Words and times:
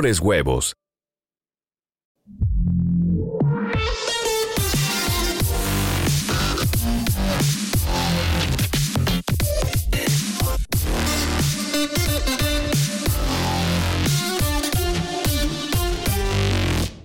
huevos. 0.00 0.76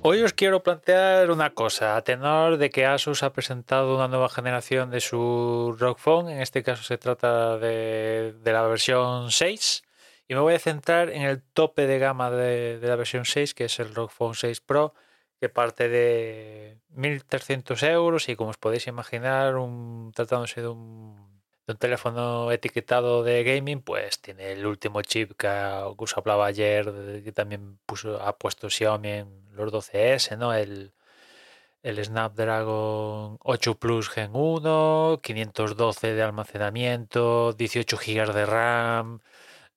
Hoy 0.02 0.22
os 0.22 0.32
quiero 0.34 0.64
plantear 0.64 1.32
una 1.32 1.50
cosa, 1.50 1.98
a 1.98 2.02
tenor 2.04 2.58
de 2.58 2.70
que 2.70 2.86
Asus 2.86 3.24
ha 3.24 3.34
presentado 3.34 3.96
una 3.96 4.08
nueva 4.08 4.30
generación 4.30 4.90
de 4.90 5.02
su 5.02 5.76
ROG 5.78 5.98
Phone, 5.98 6.30
en 6.30 6.42
este 6.42 6.64
caso 6.64 6.84
se 6.84 6.98
trata 6.98 7.58
de, 7.58 8.36
de 8.42 8.54
la 8.54 8.62
versión 8.62 9.32
6, 9.32 9.84
y 10.28 10.34
me 10.34 10.40
voy 10.42 10.56
a 10.56 10.60
centrar 10.60 11.10
en 11.10 11.24
el 11.24 11.42
tope 11.42 11.88
de 11.88 12.00
gama 12.00 12.32
de, 12.32 12.80
de 12.80 12.88
la 12.88 12.96
versión 12.96 13.26
6, 13.26 13.54
que 13.54 13.66
es 13.66 13.80
el 13.80 13.94
ROG 13.94 14.12
Phone 14.12 14.36
6 14.36 14.62
Pro, 14.62 14.94
que 15.40 15.50
parte 15.50 15.90
de 15.90 16.80
1.300 16.96 17.84
euros 17.90 18.30
y 18.30 18.36
como 18.36 18.52
os 18.52 18.58
podéis 18.58 18.88
imaginar, 18.88 19.58
un, 19.58 20.12
tratándose 20.16 20.62
de 20.62 20.70
un, 20.70 21.42
de 21.68 21.74
un 21.74 21.78
teléfono 21.78 22.52
etiquetado 22.52 23.24
de 23.24 23.44
gaming, 23.44 23.82
pues 23.82 24.22
tiene 24.22 24.52
el 24.54 24.66
último 24.66 25.02
chip 25.02 25.34
que, 25.38 25.48
os 25.98 26.18
hablaba 26.18 26.46
ayer, 26.48 27.22
que 27.24 27.32
también 27.32 27.80
puso, 27.86 28.22
ha 28.22 28.38
puesto 28.38 28.70
Xiaomi 28.70 29.10
en 29.10 29.46
los 29.56 29.72
12S, 29.72 30.38
¿no? 30.38 30.54
El, 30.54 30.94
el 31.84 32.04
Snapdragon 32.04 33.38
8 33.44 33.76
Plus 33.80 34.10
Gen 34.10 34.32
1, 34.34 35.20
512 35.22 36.14
de 36.14 36.24
almacenamiento, 36.24 37.54
18 37.54 37.98
GB 37.98 38.34
de 38.34 38.46
RAM, 38.46 39.20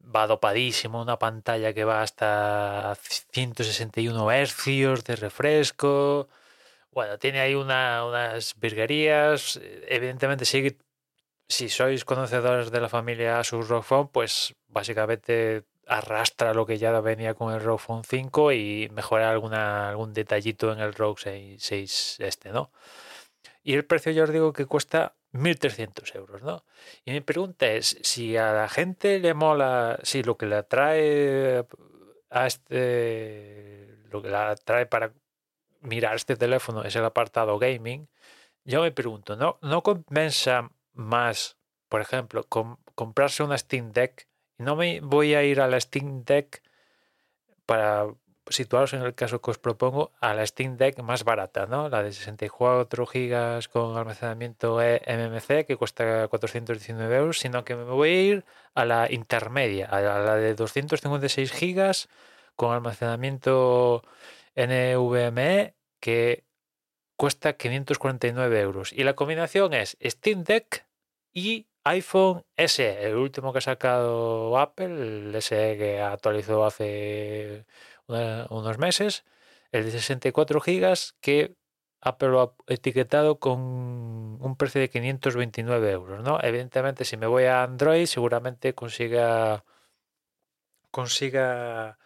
va 0.01 0.27
dopadísimo, 0.27 1.03
una 1.03 1.19
pantalla 1.19 1.73
que 1.73 1.85
va 1.85 2.03
hasta 2.03 2.97
161 3.33 4.31
hercios 4.31 5.05
de 5.05 5.17
refresco. 5.17 6.29
Bueno, 6.91 7.19
tiene 7.19 7.41
ahí 7.41 7.55
una- 7.55 8.05
unas 8.07 8.55
virguerías. 8.59 9.61
Evidentemente, 9.89 10.45
sí, 10.45 10.77
si 11.49 11.69
sois 11.69 12.05
conocedores 12.05 12.71
de 12.71 12.81
la 12.81 12.89
familia 12.89 13.39
Asus 13.41 13.69
ROG 13.69 13.85
Phone, 13.85 14.09
pues 14.09 14.55
básicamente 14.69 15.65
arrastra 15.87 16.53
lo 16.55 16.67
que 16.67 16.79
ya 16.79 16.99
venía 17.01 17.35
con 17.35 17.55
el 17.55 17.61
ROG 17.63 17.81
Phone 17.81 18.05
5 18.05 18.53
y 18.53 18.89
mejora 18.93 19.31
alguna, 19.31 19.89
algún 19.89 20.13
detallito 20.13 20.73
en 20.73 20.81
el 20.81 20.95
ROG 20.95 21.19
6, 21.21 21.63
6 21.63 22.17
este, 22.21 22.51
¿no? 22.51 22.71
Y 23.69 23.75
el 23.75 23.85
precio 23.85 24.13
ya 24.13 24.23
os 24.25 24.33
digo 24.33 24.55
que 24.55 24.65
cuesta 24.65 25.15
1.300 25.33 26.15
euros, 26.15 26.43
¿no? 26.43 26.65
Y 27.05 27.11
mi 27.13 27.21
pregunta 27.21 27.67
es, 27.67 27.99
si 28.01 28.35
a 28.35 28.51
la 28.55 28.67
gente 28.67 29.19
le 29.19 29.35
mola, 29.35 29.99
si 30.03 30.23
lo 30.23 30.39
que 30.39 30.47
le 30.47 30.57
atrae 30.57 31.67
a 32.31 32.47
este, 32.47 33.95
lo 34.11 34.23
que 34.23 34.31
le 34.31 34.37
atrae 34.39 34.87
para 34.87 35.13
mirar 35.83 36.15
este 36.15 36.35
teléfono 36.37 36.83
es 36.83 36.97
el 36.97 37.05
apartado 37.05 37.59
gaming, 37.59 38.09
yo 38.65 38.81
me 38.81 38.91
pregunto, 38.91 39.37
¿no, 39.37 39.59
no 39.61 39.83
compensa 39.83 40.71
más, 40.95 41.59
por 41.91 42.01
ejemplo, 42.01 42.45
com- 42.45 42.79
comprarse 42.95 43.43
una 43.43 43.59
Steam 43.59 43.93
Deck? 43.93 44.29
No 44.57 44.77
me 44.77 45.01
voy 45.03 45.35
a 45.35 45.43
ir 45.43 45.61
a 45.61 45.69
la 45.69 45.79
Steam 45.79 46.25
Deck 46.25 46.63
para 47.67 48.07
situaros 48.51 48.93
en 48.95 49.03
el 49.03 49.15
caso 49.15 49.41
que 49.41 49.51
os 49.51 49.59
propongo 49.59 50.13
a 50.21 50.35
la 50.35 50.47
Steam 50.47 50.77
Deck 50.77 50.99
más 51.03 51.25
barata, 51.25 51.67
¿no? 51.67 51.89
La 51.89 52.03
de 52.03 52.13
64 52.13 53.07
GB 53.07 53.69
con 53.71 53.97
almacenamiento 53.97 54.81
E- 54.83 55.03
MMC 55.07 55.67
que 55.67 55.77
cuesta 55.77 56.29
419 56.29 57.17
euros, 57.17 57.39
sino 57.39 57.65
que 57.65 57.77
me 57.77 57.85
voy 57.85 58.09
a 58.11 58.23
ir 58.23 58.45
a 58.75 58.85
la 58.85 59.13
intermedia, 59.13 59.87
a 59.87 60.01
la, 60.01 60.37
de 60.37 60.55
256 60.55 61.53
GB 61.53 62.09
con 62.57 62.73
almacenamiento 62.73 64.03
NVMe 64.57 65.75
que 66.01 66.45
cuesta 67.17 67.55
549 67.55 68.61
euros. 68.61 68.93
Y 68.93 69.05
la 69.05 69.15
combinación 69.15 69.75
es 69.75 69.97
Steam 70.03 70.45
Deck 70.45 70.87
y 71.33 71.67
iPhone 71.85 72.45
SE, 72.57 73.05
el 73.07 73.17
último 73.17 73.53
que 73.53 73.59
ha 73.59 73.63
sacado 73.63 74.59
Apple, 74.59 75.31
el 75.31 75.35
SE 75.37 75.77
que 75.79 76.01
actualizó 76.01 76.65
hace 76.65 77.65
unos 78.09 78.79
meses, 78.79 79.25
el 79.73 79.85
de 79.85 79.91
64 79.91 80.61
gigas 80.61 81.15
que 81.21 81.57
Apple 82.01 82.29
lo 82.29 82.41
ha 82.43 82.73
etiquetado 82.73 83.39
con 83.39 83.61
un 83.61 84.57
precio 84.57 84.81
de 84.81 84.89
529 84.91 85.91
euros, 85.91 86.23
¿no? 86.23 86.39
Evidentemente, 86.43 87.05
si 87.05 87.17
me 87.17 87.27
voy 87.27 87.45
a 87.45 87.63
Android, 87.63 88.07
seguramente 88.07 88.75
consiga 88.75 89.65
consiga 90.91 91.99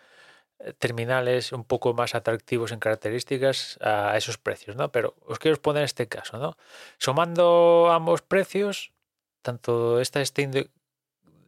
eh, 0.58 0.72
terminales 0.74 1.52
un 1.52 1.64
poco 1.64 1.94
más 1.94 2.14
atractivos 2.14 2.72
en 2.72 2.80
características 2.80 3.78
a 3.82 4.16
esos 4.16 4.38
precios, 4.38 4.76
¿no? 4.76 4.90
Pero 4.92 5.14
os 5.26 5.38
quiero 5.38 5.60
poner 5.60 5.84
este 5.84 6.08
caso, 6.08 6.38
¿no? 6.38 6.56
Sumando 6.98 7.90
ambos 7.92 8.22
precios, 8.22 8.92
tanto 9.42 10.00
esta 10.00 10.24
Steam 10.24 10.52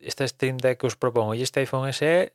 esta 0.00 0.26
Steam 0.28 0.59
que 0.59 0.86
os 0.86 0.97
propongo 0.97 1.34
y 1.34 1.42
este 1.42 1.60
iPhone 1.60 1.92
SE, 1.92 2.34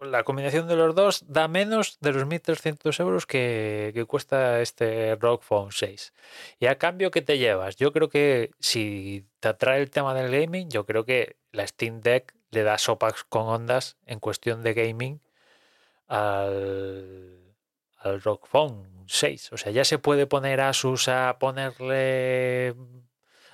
la 0.00 0.24
combinación 0.24 0.68
de 0.68 0.76
los 0.76 0.94
dos 0.94 1.24
da 1.28 1.48
menos 1.48 1.98
de 2.00 2.12
los 2.12 2.24
1.300 2.24 3.00
euros 3.00 3.26
que, 3.26 3.90
que 3.94 4.04
cuesta 4.04 4.60
este 4.60 5.14
ROG 5.16 5.42
Phone 5.42 5.72
6. 5.72 6.12
Y 6.58 6.66
a 6.66 6.78
cambio, 6.78 7.10
¿qué 7.10 7.22
te 7.22 7.38
llevas? 7.38 7.76
Yo 7.76 7.92
creo 7.92 8.08
que 8.08 8.50
si 8.58 9.26
te 9.40 9.48
atrae 9.48 9.80
el 9.80 9.90
tema 9.90 10.14
del 10.14 10.30
gaming, 10.30 10.70
yo 10.70 10.86
creo 10.86 11.04
que 11.04 11.36
la 11.52 11.66
Steam 11.66 12.00
Deck 12.00 12.34
le 12.50 12.62
da 12.62 12.78
sopas 12.78 13.24
con 13.24 13.46
ondas 13.46 13.96
en 14.06 14.20
cuestión 14.20 14.62
de 14.62 14.74
gaming 14.74 15.20
al, 16.08 17.38
al 17.98 18.20
Phone 18.20 19.04
6. 19.06 19.52
O 19.52 19.56
sea, 19.56 19.72
ya 19.72 19.84
se 19.84 19.98
puede 19.98 20.26
poner 20.26 20.60
Asus 20.60 21.08
a 21.08 21.38
ponerle 21.38 22.74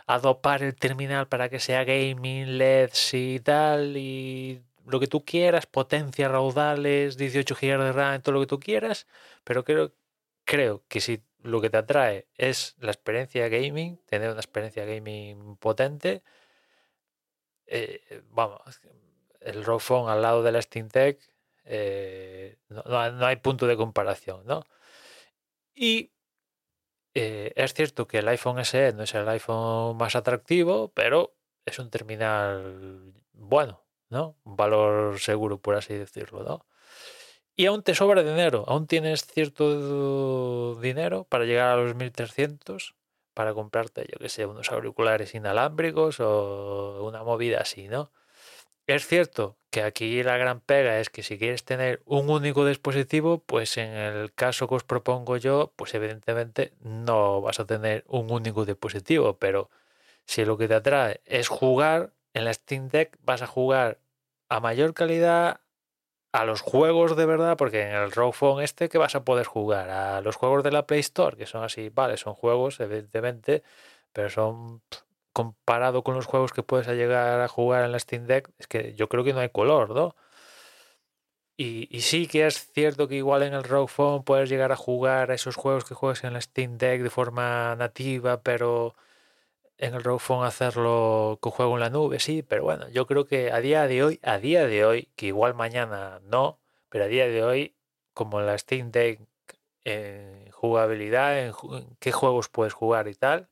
a 0.07 0.19
dopar 0.19 0.63
el 0.63 0.75
terminal 0.77 1.29
para 1.29 1.49
que 1.49 1.61
sea 1.61 1.85
gaming, 1.85 2.59
LEDs 2.59 3.15
y 3.15 3.41
tal, 3.41 3.97
y 3.97 4.63
lo 4.87 5.01
que 5.01 5.07
tú 5.07 5.25
quieras, 5.25 5.67
potencia, 5.67 6.29
raudales, 6.29 7.17
18 7.17 7.55
GB 7.55 7.85
de 7.85 7.93
RAM, 7.93 8.23
todo 8.23 8.35
lo 8.35 8.41
que 8.41 8.47
tú 8.47 8.61
quieras, 8.61 9.07
pero 9.45 9.65
creo, 9.65 9.93
creo 10.45 10.85
que 10.89 11.01
si 11.01 11.23
lo 11.43 11.61
que 11.61 11.71
te 11.71 11.79
atrae 11.79 12.29
es 12.37 12.77
la 12.81 12.93
experiencia 12.93 13.49
gaming, 13.49 13.99
tener 14.07 14.31
una 14.31 14.41
experiencia 14.41 14.85
gaming 14.85 15.57
potente, 15.57 16.23
eh, 17.67 18.23
vamos, 18.31 18.61
el 19.41 19.65
ROG 19.65 19.81
Phone 19.81 20.11
al 20.11 20.23
lado 20.23 20.43
de 20.43 20.53
la 20.53 20.63
Steam 20.63 20.89
Deck, 20.89 21.21
eh, 21.65 22.59
no, 22.69 22.83
no 22.85 23.27
hay 23.27 23.37
punto 23.37 23.67
de 23.67 23.77
comparación, 23.77 24.47
¿no? 24.47 24.65
Y 25.75 26.13
eh, 27.15 27.53
es 27.57 27.75
cierto 27.75 28.07
que 28.07 28.19
el 28.19 28.29
iPhone 28.29 28.63
SE 28.65 28.93
no 28.93 29.03
es 29.03 29.15
el 29.15 29.29
iPhone 29.29 29.97
más 29.97 30.17
atractivo, 30.17 30.93
pero 30.93 31.35
es 31.65 31.79
un 31.79 31.91
terminal 31.91 33.15
bueno, 33.33 33.86
¿no? 34.11 34.37
Un 34.45 34.57
valor 34.57 35.19
seguro, 35.21 35.59
por 35.59 35.75
así 35.77 35.95
decirlo, 35.95 36.43
¿no? 36.43 36.67
Y 37.57 37.67
aún 37.67 37.83
te 37.83 37.95
sobra 37.95 38.23
dinero, 38.23 38.65
aún 38.69 38.87
tienes 38.87 39.25
cierto 39.27 40.75
dinero 40.77 41.25
para 41.25 41.45
llegar 41.45 41.69
a 41.71 41.77
los 41.77 41.95
1300 41.95 42.95
para 43.35 43.55
comprarte, 43.55 44.07
yo 44.11 44.19
que 44.19 44.29
sé, 44.29 44.47
unos 44.47 44.71
auriculares 44.73 45.35
inalámbricos 45.35 46.21
o 46.21 47.05
una 47.05 47.23
movida 47.23 47.61
así, 47.61 47.89
¿no? 47.89 48.13
es 48.87 49.07
cierto 49.07 49.59
que 49.71 49.83
aquí 49.83 50.23
la 50.23 50.37
gran 50.37 50.61
pega 50.61 51.01
es 51.01 51.11
que 51.11 51.23
si 51.23 51.39
quieres 51.39 51.65
tener 51.65 52.03
un 52.05 52.31
único 52.31 52.65
dispositivo, 52.67 53.43
pues 53.45 53.77
en 53.79 53.91
el 53.91 54.33
caso 54.33 54.69
que 54.69 54.77
os 54.77 54.85
propongo 54.85 55.37
yo, 55.37 55.73
pues 55.77 55.95
evidentemente 55.95 56.73
no 56.81 57.41
vas 57.41 57.61
a 57.61 57.67
tener 57.67 58.05
un 58.07 58.31
único 58.31 58.65
dispositivo, 58.65 59.39
pero 59.39 59.71
si 60.25 60.45
lo 60.45 60.57
que 60.57 60.69
te 60.69 60.75
atrae 60.75 61.21
es 61.25 61.49
jugar, 61.49 62.13
en 62.37 62.45
la 62.45 62.53
Steam 62.53 62.89
Deck 62.89 63.17
vas 63.23 63.43
a 63.43 63.47
jugar 63.47 63.99
a 64.49 64.61
mayor 64.61 64.95
calidad 64.95 65.61
a 66.33 66.45
los 66.45 66.61
juegos 66.61 67.17
de 67.17 67.27
verdad, 67.27 67.57
porque 67.57 67.83
en 67.83 67.95
el 67.95 68.13
Rogue 68.13 68.35
Phone 68.35 68.63
este 68.63 68.89
que 68.91 68.99
vas 68.99 69.15
a 69.15 69.25
poder 69.25 69.47
jugar 69.47 69.89
a 69.89 70.21
los 70.21 70.37
juegos 70.37 70.63
de 70.63 70.71
la 70.71 70.87
Play 70.87 71.01
Store, 71.01 71.37
que 71.37 71.47
son 71.47 71.65
así, 71.65 71.89
vale, 71.89 72.19
son 72.19 72.35
juegos 72.35 72.79
evidentemente, 72.81 73.63
pero 74.13 74.29
son 74.29 74.83
comparado 75.33 76.03
con 76.05 76.15
los 76.15 76.27
juegos 76.27 76.53
que 76.53 76.63
puedes 76.63 76.87
llegar 76.89 77.41
a 77.41 77.49
jugar 77.49 77.85
en 77.85 77.93
la 77.93 77.99
Steam 77.99 78.27
Deck, 78.27 78.51
es 78.59 78.67
que 78.67 78.95
yo 78.95 79.09
creo 79.09 79.25
que 79.25 79.33
no 79.33 79.41
hay 79.41 79.51
color, 79.51 79.91
¿no? 79.95 80.15
Y, 81.59 82.01
sí 82.03 82.27
que 82.27 82.47
es 82.47 82.71
cierto 82.73 83.09
que 83.09 83.15
igual 83.17 83.43
en 83.43 83.55
el 83.55 83.65
Rogue 83.65 83.89
Phone 83.89 84.25
puedes 84.25 84.51
llegar 84.51 84.73
a 84.73 84.77
jugar 84.77 85.31
a 85.31 85.35
esos 85.35 85.57
juegos 85.57 85.87
que 85.87 85.95
juegas 85.95 86.23
en 86.25 86.35
la 86.35 86.41
Steam 86.43 86.77
Deck 86.77 87.03
de 87.03 87.09
forma 87.11 87.75
nativa, 87.77 88.43
pero 88.43 88.95
en 89.79 89.95
el 89.95 90.03
Rogue 90.03 90.21
Phone 90.21 90.47
hacerlo 90.47 91.39
con 91.41 91.53
juego 91.53 91.75
en 91.75 91.81
la 91.81 91.91
nube, 91.91 92.21
sí, 92.21 92.43
pero 92.43 92.65
bueno, 92.65 92.89
yo 92.89 93.07
creo 93.07 93.27
que 93.27 93.53
a 93.53 93.61
día 93.61 93.87
de 93.87 94.03
hoy, 94.05 94.21
a 94.23 94.39
día 94.39 94.67
de 94.67 94.85
hoy, 94.85 95.11
que 95.17 95.27
igual 95.27 95.55
mañana 95.55 96.21
no, 96.25 96.61
pero 96.89 97.05
a 97.05 97.09
día 97.09 97.27
de 97.29 97.45
hoy, 97.45 97.77
como 98.15 98.41
la 98.41 98.57
Steam 98.59 98.91
Deck 98.91 99.21
en 99.85 100.51
jugabilidad, 100.53 101.39
en, 101.39 101.55
qué 102.01 102.13
juegos 102.13 102.49
puedes 102.49 102.73
jugar 102.73 103.09
y 103.09 103.15
tal, 103.15 103.49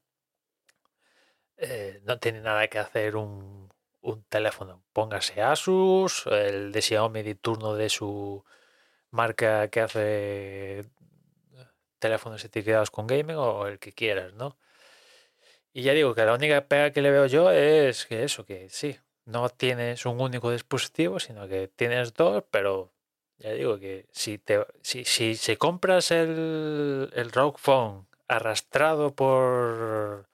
eh, 1.57 2.01
no 2.05 2.19
tiene 2.19 2.41
nada 2.41 2.69
que 2.69 2.79
hacer 2.79 3.17
un, 3.17 3.71
un, 4.01 4.25
teléfono. 4.25 4.83
Póngase 4.93 5.43
Asus, 5.43 6.27
el 6.27 6.73
de 6.73 6.83
Xiaomi 6.83 7.23
de 7.23 7.35
turno 7.37 7.75
de 7.75 7.89
su 7.89 8.45
marca 9.11 9.69
que 9.69 9.81
hace 9.81 10.85
teléfonos 11.99 12.45
etiquetados 12.45 12.91
con 12.91 13.07
gaming 13.07 13.37
o 13.37 13.67
el 13.67 13.79
que 13.79 13.93
quieras, 13.93 14.35
¿no? 14.35 14.59
Y 15.77 15.83
ya 15.83 15.93
digo 15.93 16.15
que 16.15 16.25
la 16.25 16.35
única 16.35 16.67
pega 16.69 16.93
que 16.93 17.03
le 17.03 17.11
veo 17.11 17.27
yo 17.27 17.51
es 17.51 18.07
que 18.07 18.23
eso, 18.23 18.47
que 18.47 18.69
sí, 18.71 18.97
no 19.25 19.49
tienes 19.49 20.07
un 20.07 20.21
único 20.21 20.53
dispositivo, 20.53 21.19
sino 21.19 21.49
que 21.49 21.67
tienes 21.67 22.15
dos, 22.15 22.45
pero 22.49 22.93
ya 23.39 23.51
digo 23.51 23.79
que 23.81 24.07
si 24.13 24.39
te 24.39 24.65
si, 24.83 25.05
si, 25.05 25.57
compras 25.57 26.13
el, 26.13 27.11
el 27.13 27.33
Rogue 27.33 27.59
Phone 27.59 28.07
arrastrado 28.29 29.15
por, 29.17 30.29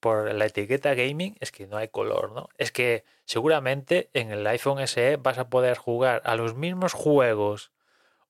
por 0.00 0.32
la 0.32 0.46
etiqueta 0.46 0.94
gaming, 0.94 1.36
es 1.40 1.52
que 1.52 1.66
no 1.66 1.76
hay 1.76 1.88
color, 1.88 2.32
¿no? 2.32 2.48
Es 2.56 2.72
que 2.72 3.04
seguramente 3.26 4.08
en 4.14 4.30
el 4.30 4.46
iPhone 4.46 4.86
SE 4.86 5.16
vas 5.18 5.36
a 5.36 5.50
poder 5.50 5.76
jugar 5.76 6.22
a 6.24 6.36
los 6.36 6.54
mismos 6.54 6.94
juegos 6.94 7.70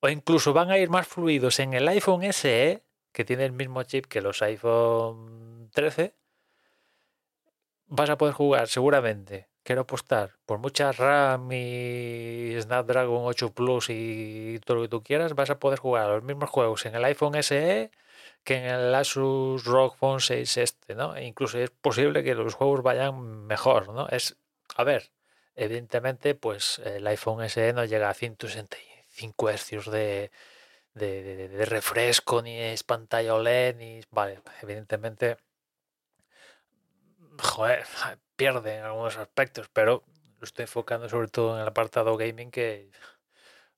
o 0.01 0.09
incluso 0.09 0.53
van 0.53 0.73
a 0.73 0.79
ir 0.79 0.91
más 0.91 1.07
fluidos 1.07 1.61
en 1.61 1.75
el 1.75 1.87
iPhone 1.87 2.25
SE, 2.33 2.83
que 3.13 3.25
tiene 3.25 3.45
el 3.45 3.53
mismo 3.53 3.85
chip 3.85 4.07
que 4.07 4.21
los 4.21 4.43
iPhone 4.43 5.71
13 5.73 6.15
vas 7.87 8.11
a 8.11 8.19
poder 8.19 8.35
jugar 8.35 8.69
seguramente, 8.69 9.49
quiero 9.63 9.83
apostar, 9.83 10.33
por 10.47 10.59
mucha 10.59 10.93
RAM 10.93 11.51
y 11.53 12.57
Snapdragon 12.61 13.23
8 13.25 13.53
Plus 13.53 13.87
y 13.91 14.61
todo 14.65 14.77
lo 14.79 14.83
que 14.85 14.89
tú 14.89 15.03
quieras, 15.03 15.35
vas 15.35 15.51
a 15.51 15.59
poder 15.59 15.79
jugar 15.79 16.09
los 16.09 16.23
mismos 16.23 16.51
juegos 16.51 16.87
en 16.87 16.95
el 16.95 17.05
iPhone 17.05 17.35
SE 17.43 17.91
que 18.45 18.57
en 18.57 18.65
el 18.67 18.95
Asus 18.95 19.65
ROG 19.65 19.97
Phone 19.97 20.21
6 20.21 20.57
este, 20.59 20.95
¿no? 20.95 21.17
E 21.17 21.25
incluso 21.25 21.59
es 21.59 21.71
posible 21.71 22.23
que 22.25 22.35
los 22.35 22.55
juegos 22.55 22.83
vayan 22.83 23.47
mejor, 23.47 23.93
¿no? 23.93 24.09
Es, 24.09 24.37
a 24.77 24.85
ver, 24.85 25.11
evidentemente, 25.57 26.35
pues 26.35 26.79
el 26.81 27.07
iPhone 27.09 27.49
SE 27.49 27.73
no 27.73 27.85
llega 27.85 28.09
a 28.11 28.15
165 28.15 29.51
Hz 29.51 29.91
de, 29.91 30.31
de, 30.95 31.23
de, 31.23 31.49
de 31.49 31.65
refresco, 31.67 32.43
ni 32.43 32.57
es 32.59 32.85
pantalla 32.85 33.35
OLED, 33.35 33.77
ni... 33.77 34.01
Vale, 34.11 34.41
evidentemente 34.63 35.39
joder, 37.39 37.85
pierde 38.37 38.77
en 38.77 38.85
algunos 38.85 39.17
aspectos, 39.17 39.69
pero 39.73 40.05
lo 40.39 40.45
estoy 40.45 40.65
enfocando 40.65 41.09
sobre 41.09 41.29
todo 41.29 41.57
en 41.57 41.63
el 41.63 41.69
apartado 41.69 42.17
gaming 42.17 42.51
que 42.51 42.91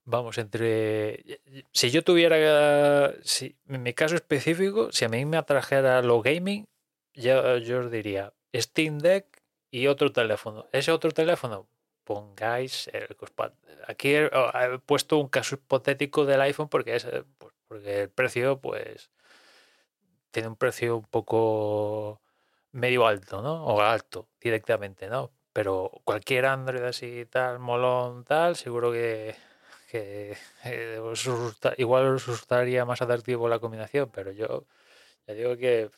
vamos 0.03 0.37
entre 0.37 1.41
si 1.71 1.91
yo 1.91 2.03
tuviera 2.03 3.13
si 3.23 3.55
en 3.67 3.83
mi 3.83 3.93
caso 3.93 4.15
específico 4.15 4.91
si 4.91 5.05
a 5.05 5.09
mí 5.09 5.23
me 5.25 5.37
atrajera 5.37 6.01
lo 6.01 6.21
gaming 6.21 6.67
yo, 7.13 7.57
yo 7.57 7.81
os 7.81 7.91
diría 7.91 8.33
Steam 8.55 8.99
Deck 8.99 9.41
y 9.71 9.87
otro 9.87 10.11
teléfono. 10.11 10.67
Ese 10.71 10.91
otro 10.91 11.11
teléfono 11.11 11.67
pongáis 12.03 12.87
el 12.87 13.07
aquí 13.87 14.15
he, 14.15 14.29
puesto 14.85 15.17
un 15.19 15.27
caso 15.29 15.55
hipotético 15.55 16.25
del 16.25 16.41
iPhone 16.41 16.69
porque 16.69 16.95
es 16.95 17.05
pues, 17.37 17.53
porque 17.67 18.01
el 18.03 18.09
precio 18.09 18.59
pues 18.59 19.11
tiene 20.31 20.47
un 20.47 20.55
precio 20.55 20.97
un 20.97 21.05
poco 21.05 22.21
medio 22.71 23.05
alto, 23.07 23.41
¿no? 23.41 23.65
O 23.65 23.81
alto 23.81 24.29
directamente, 24.39 25.07
¿no? 25.07 25.31
Pero 25.53 25.91
cualquier 26.03 26.45
Android 26.45 26.83
así 26.83 27.25
tal, 27.25 27.59
molón 27.59 28.23
tal, 28.25 28.55
seguro 28.55 28.91
que, 28.91 29.35
eh, 29.93 30.37
igual 31.77 32.05
os 32.05 32.27
resultaría 32.27 32.85
más 32.85 33.01
atractivo 33.01 33.49
la 33.49 33.59
combinación, 33.59 34.09
pero 34.11 34.31
yo 34.31 34.65
ya 35.27 35.33
digo 35.33 35.57
que 35.57 35.89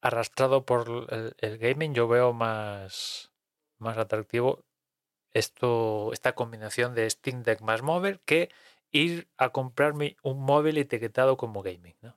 arrastrado 0.00 0.64
por 0.64 1.06
el, 1.38 1.58
gaming 1.58 1.94
yo 1.94 2.08
veo 2.08 2.32
más, 2.32 3.32
más 3.78 3.98
atractivo 3.98 4.64
esto, 5.34 6.12
esta 6.12 6.34
combinación 6.34 6.94
de 6.94 7.10
Steam 7.10 7.42
Deck 7.42 7.60
más 7.60 7.82
móvil 7.82 8.20
que 8.24 8.50
ir 8.92 9.28
a 9.36 9.50
comprarme 9.50 10.16
un 10.22 10.40
móvil 10.40 10.78
etiquetado 10.78 11.36
como 11.36 11.62
gaming, 11.62 11.96
¿no? 12.02 12.16